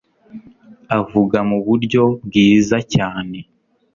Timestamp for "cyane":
2.93-3.37